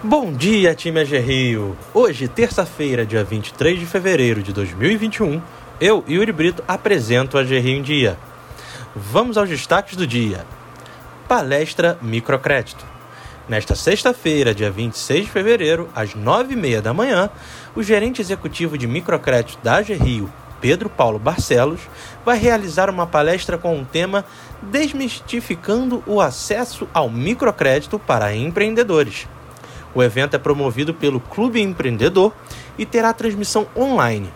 [0.00, 1.58] Bom dia, time AG!
[1.92, 5.42] Hoje, terça-feira, dia 23 de fevereiro de 2021,
[5.80, 8.16] eu, Yuri Brito, apresento a AG em Dia.
[8.94, 10.46] Vamos aos destaques do dia.
[11.26, 12.86] Palestra Microcrédito.
[13.48, 17.28] Nesta sexta-feira, dia 26 de fevereiro, às 9h30 da manhã,
[17.74, 19.98] o gerente executivo de microcrédito da AG
[20.60, 21.80] Pedro Paulo Barcelos,
[22.24, 24.24] vai realizar uma palestra com o tema
[24.62, 29.26] Desmistificando o acesso ao microcrédito para empreendedores.
[29.94, 32.32] O evento é promovido pelo Clube Empreendedor
[32.76, 34.30] e terá transmissão online.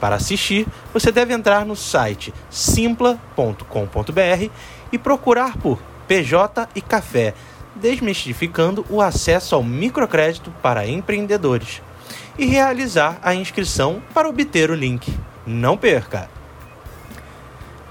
[0.00, 4.50] Para assistir, você deve entrar no site simpla.com.br
[4.92, 7.34] e procurar por PJ e Café,
[7.74, 11.82] desmistificando o acesso ao microcrédito para empreendedores,
[12.38, 15.12] e realizar a inscrição para obter o link.
[15.46, 16.30] Não perca!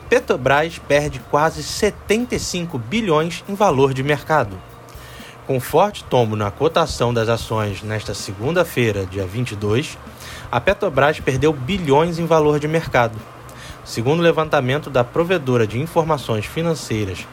[0.09, 4.57] Petrobras perde quase 75 bilhões em valor de mercado.
[5.47, 9.97] Com forte tombo na cotação das ações nesta segunda-feira, dia 22,
[10.51, 13.17] a Petrobras perdeu bilhões em valor de mercado.
[13.85, 17.25] Segundo o levantamento da provedora de informações financeiras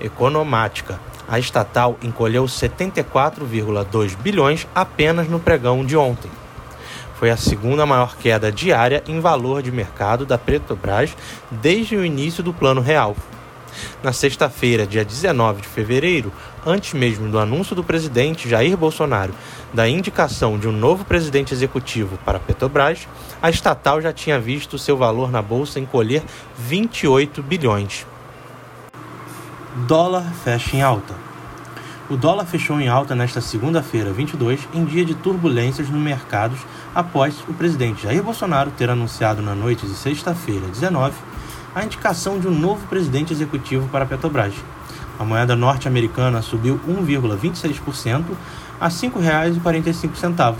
[0.00, 6.30] Economática, a estatal encolheu 74,2 bilhões apenas no pregão de ontem.
[7.16, 11.14] Foi a segunda maior queda diária em valor de mercado da Petrobras
[11.50, 13.14] desde o início do Plano Real.
[14.02, 16.32] Na sexta-feira, dia 19 de fevereiro,
[16.66, 19.34] antes mesmo do anúncio do presidente Jair Bolsonaro
[19.72, 23.06] da indicação de um novo presidente executivo para a Petrobras,
[23.40, 26.22] a estatal já tinha visto seu valor na bolsa encolher
[26.58, 28.06] 28 bilhões.
[29.86, 31.14] Dólar fecha em alta.
[32.10, 36.58] O dólar fechou em alta nesta segunda-feira, 22, em dia de turbulências nos mercados
[36.92, 41.14] após o presidente Jair Bolsonaro ter anunciado na noite de sexta-feira, 19,
[41.74, 44.54] a indicação de um novo presidente executivo para a Petrobras.
[45.18, 48.24] A moeda norte-americana subiu 1,26%
[48.80, 50.56] a R$ 5,45.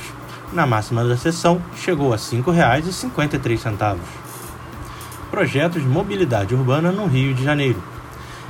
[0.52, 3.96] Na máxima da sessão, chegou a R$ 5,53.
[5.30, 7.82] Projetos de mobilidade urbana no Rio de Janeiro.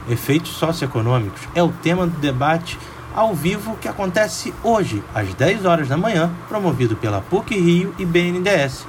[0.08, 2.78] Efeitos socioeconômicos é o tema do debate
[3.14, 8.04] ao vivo que acontece hoje, às 10 horas da manhã, promovido pela PUC Rio e
[8.04, 8.86] BNDES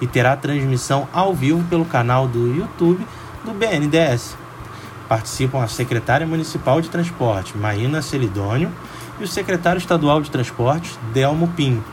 [0.00, 3.06] e terá transmissão ao vivo pelo canal do YouTube
[3.44, 4.36] do BNDES.
[5.08, 8.70] Participam a secretária municipal de transporte, Maína Celidônio,
[9.20, 11.84] e o secretário estadual de transportes, Delmo Pinho,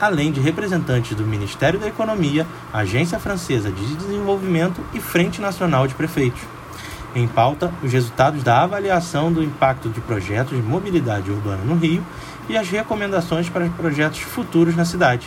[0.00, 5.94] além de representantes do Ministério da Economia, Agência Francesa de Desenvolvimento e Frente Nacional de
[5.94, 6.59] Prefeitos.
[7.14, 12.04] Em pauta, os resultados da avaliação do impacto de projetos de mobilidade urbana no Rio
[12.48, 15.26] e as recomendações para projetos futuros na cidade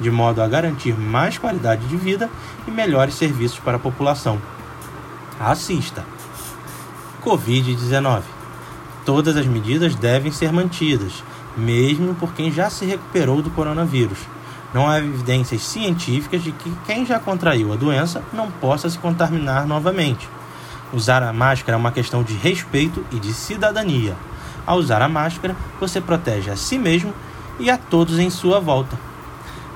[0.00, 2.28] de modo a garantir mais qualidade de vida
[2.66, 4.40] e melhores serviços para a população.
[5.38, 6.04] Assista!
[7.24, 8.22] Covid-19
[9.04, 11.22] Todas as medidas devem ser mantidas,
[11.56, 14.18] mesmo por quem já se recuperou do coronavírus.
[14.74, 19.66] Não há evidências científicas de que quem já contraiu a doença não possa se contaminar
[19.66, 20.28] novamente.
[20.92, 24.14] Usar a máscara é uma questão de respeito e de cidadania.
[24.64, 27.12] Ao usar a máscara, você protege a si mesmo
[27.58, 28.98] e a todos em sua volta.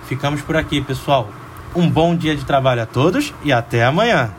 [0.06, 1.28] Ficamos por aqui, pessoal.
[1.74, 4.32] Um bom dia de trabalho a todos e até amanhã!